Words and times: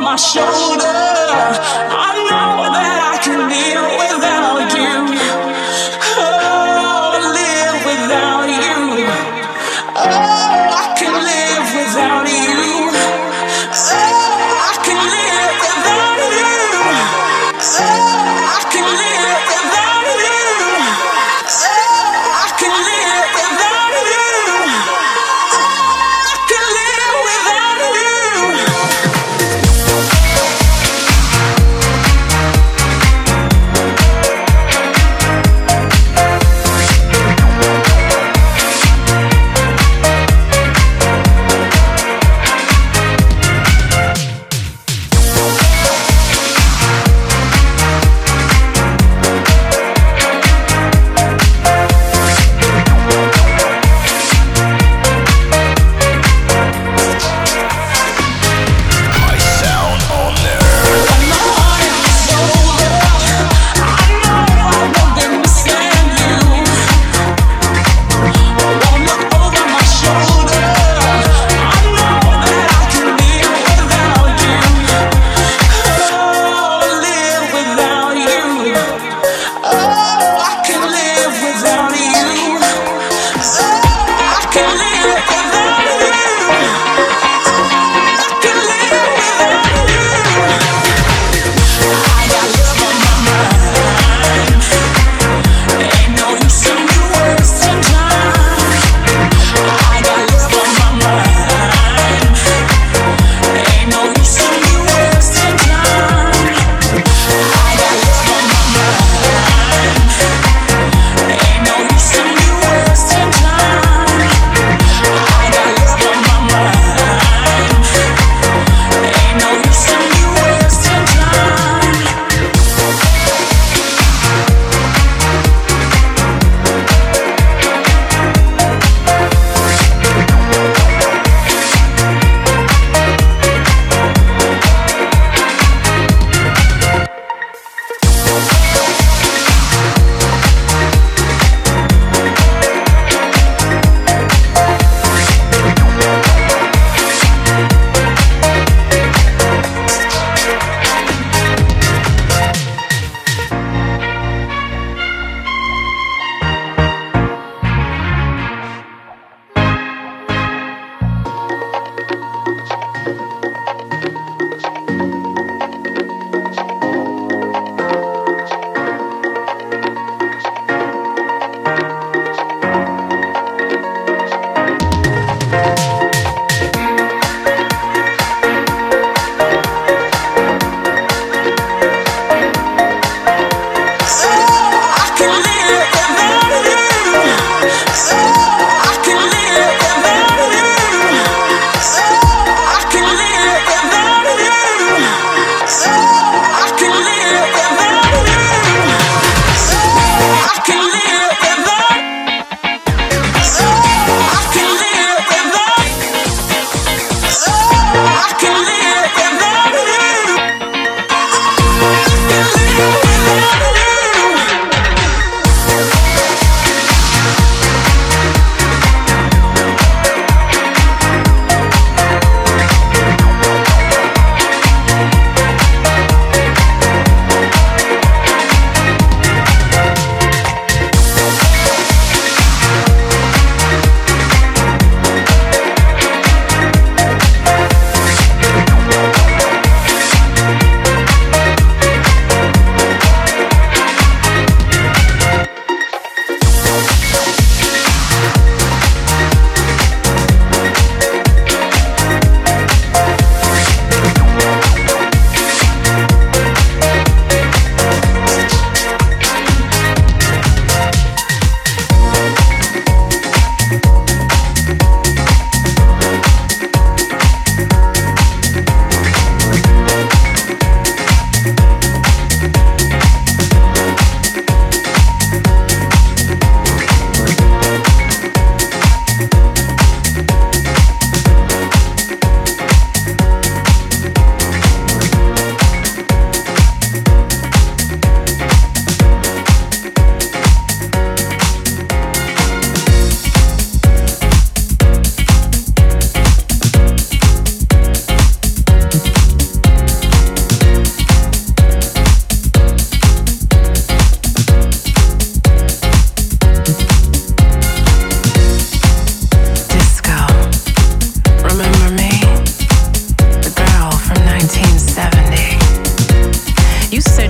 my 0.00 0.16
shoulder. 0.16 0.84
I 0.86 2.12
know 2.30 2.67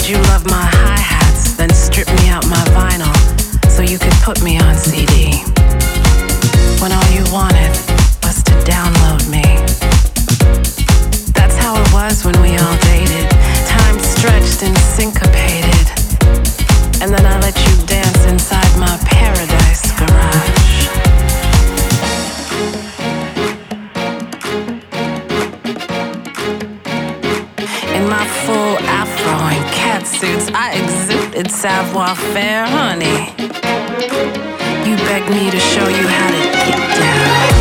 you 0.08 0.16
love 0.32 0.46
my 0.46 0.64
hi 0.64 0.96
hats, 0.96 1.52
then 1.56 1.68
strip 1.68 2.08
me 2.08 2.30
out 2.30 2.46
my 2.48 2.64
vinyl 2.72 3.12
so 3.68 3.82
you 3.82 3.98
could 3.98 4.14
put 4.24 4.42
me 4.42 4.58
on 4.58 4.74
CD. 4.74 5.44
When 6.80 6.92
all 6.96 7.08
you 7.12 7.20
wanted 7.28 7.76
was 8.24 8.40
to 8.48 8.54
download 8.64 9.28
me. 9.28 9.44
That's 11.36 11.56
how 11.60 11.76
it 11.76 11.92
was 11.92 12.24
when 12.24 12.40
we 12.40 12.56
all 12.56 12.78
dated. 12.88 13.28
Time 13.68 13.98
stretched 14.00 14.62
and 14.62 14.76
syncopated. 14.78 15.86
And 17.04 17.12
then 17.12 17.26
I 17.26 17.38
let 17.40 17.56
you 17.68 17.74
dance 17.84 18.24
inside 18.24 18.72
my 18.80 18.96
cat 30.18 30.20
suits, 30.20 30.50
I 30.54 30.74
exuded 30.74 31.50
savoir 31.50 32.14
faire, 32.14 32.66
honey. 32.66 33.32
You 34.88 34.96
begged 34.96 35.30
me 35.30 35.50
to 35.50 35.58
show 35.58 35.88
you 35.88 36.06
how 36.06 36.30
to 36.30 36.42
get 36.52 36.98
down. 36.98 37.57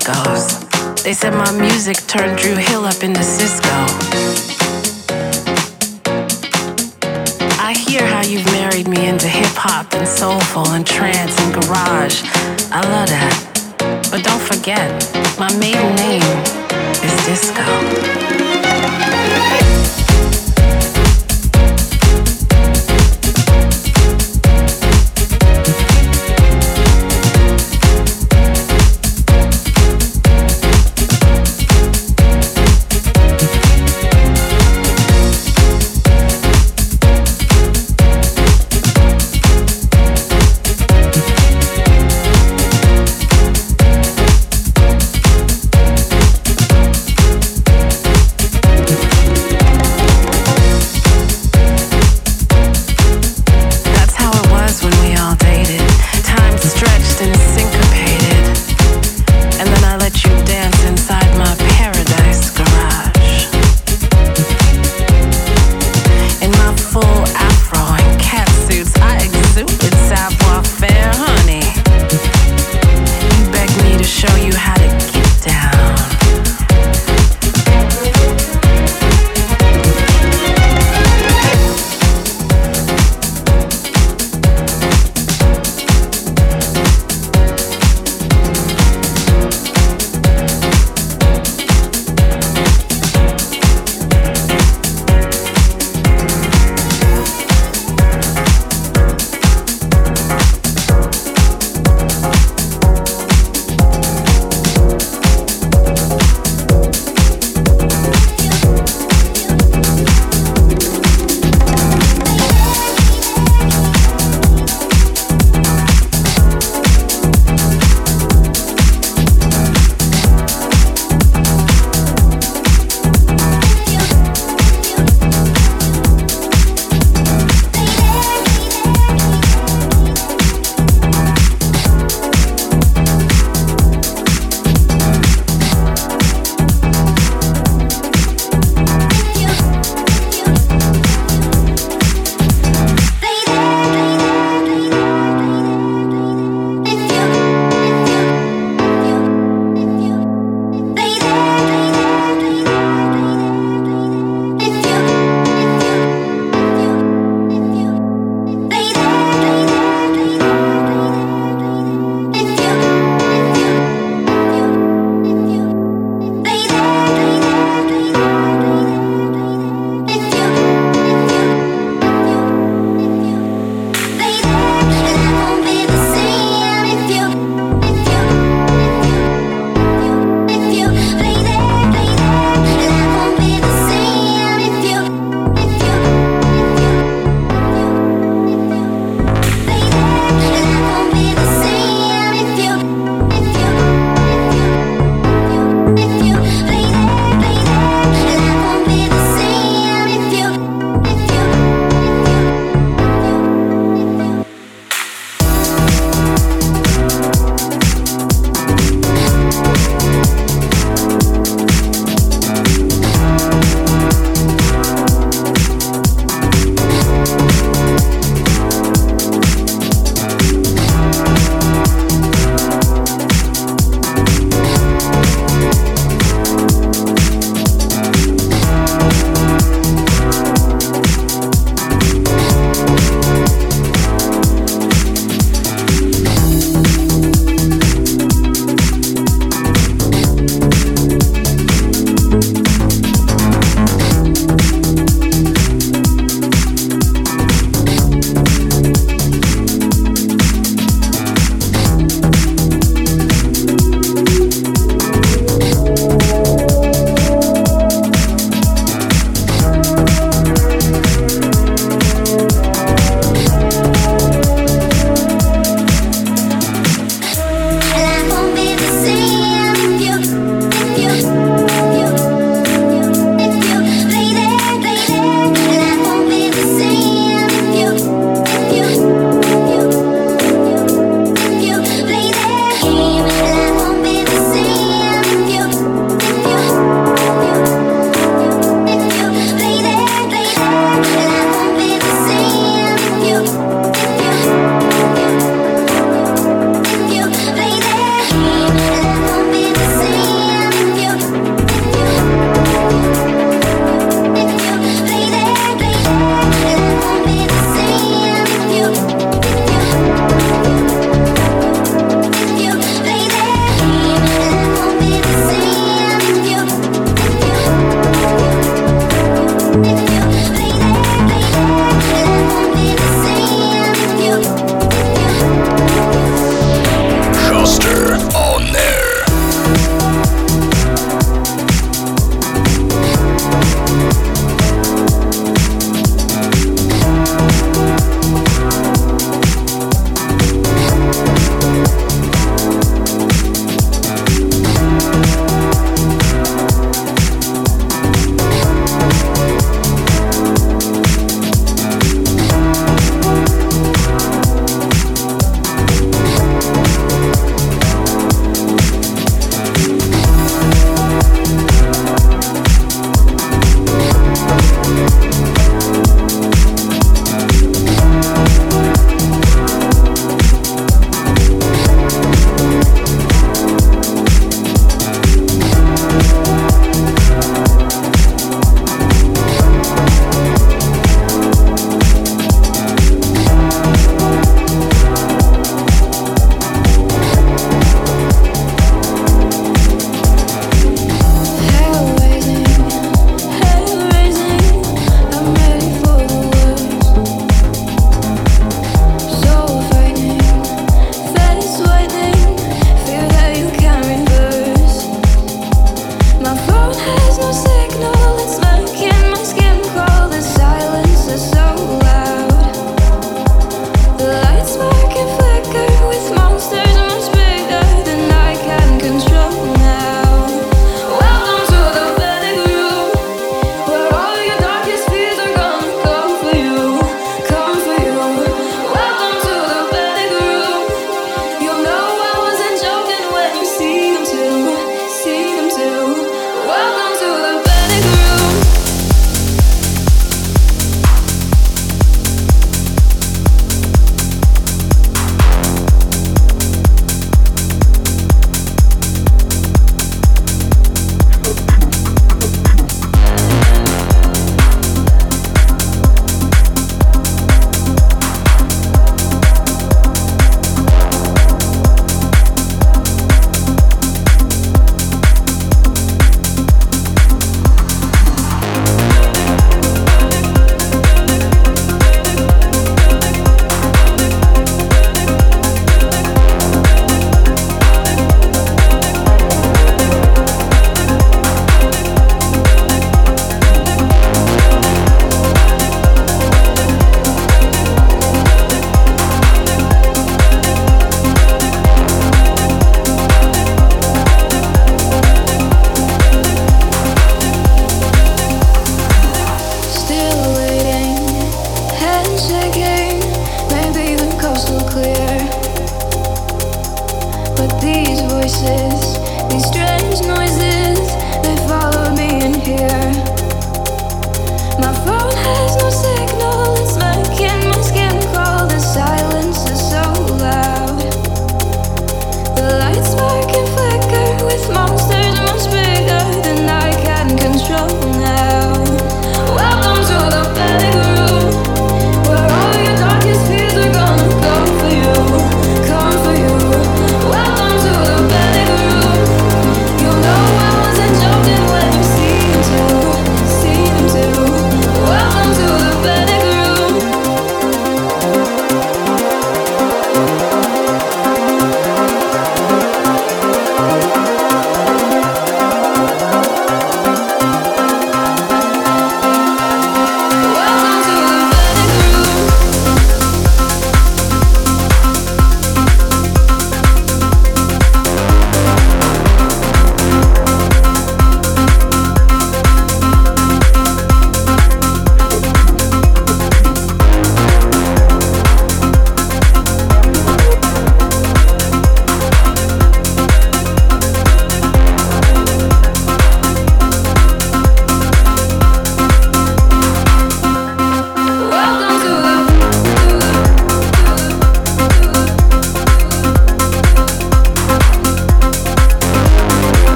You 0.00 0.12
how 0.12 0.24
the 0.24 0.42
disc 0.42 0.94
goes. 0.94 1.02
They 1.02 1.12
said 1.12 1.34
my 1.34 1.50
music 1.52 1.96
turned 2.06 2.38
Drew 2.38 2.54
Hill 2.54 2.84
up 2.84 3.02
into 3.02 3.22
Cisco. 3.22 3.68
I 7.58 7.74
hear 7.86 8.06
how 8.06 8.22
you've 8.22 8.46
married 8.46 8.88
me 8.88 9.06
into 9.06 9.28
hip 9.28 9.54
hop 9.54 9.92
and 9.94 10.06
soulful 10.06 10.68
and 10.68 10.86
trance 10.86 11.38
and 11.40 11.54
garage. 11.54 12.22
I 12.70 12.80
love 12.82 13.08
that. 13.08 13.34
But 14.10 14.22
don't 14.24 14.42
forget, 14.42 14.88
my 15.38 15.52
maiden 15.58 15.94
name 15.96 16.22
is 17.02 17.26
Disco. 17.26 18.61